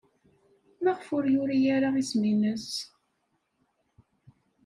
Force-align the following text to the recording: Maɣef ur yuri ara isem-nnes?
Maɣef 0.83 1.07
ur 1.17 1.23
yuri 1.33 1.59
ara 1.75 1.89
isem-nnes? 2.01 2.69